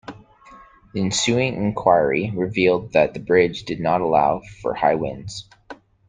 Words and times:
The 0.95 0.99
ensuing 1.01 1.53
enquiry 1.57 2.33
revealed 2.35 2.93
that 2.93 3.13
the 3.13 3.19
bridge 3.19 3.65
did 3.65 3.79
not 3.79 4.01
allow 4.01 4.41
for 4.63 4.73
high 4.73 4.95
winds. 4.95 5.47